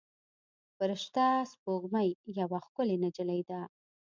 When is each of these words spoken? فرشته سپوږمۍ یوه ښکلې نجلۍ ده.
فرشته 0.77 1.25
سپوږمۍ 1.51 2.09
یوه 2.39 2.59
ښکلې 2.65 2.97
نجلۍ 3.03 3.41
ده. 3.49 3.61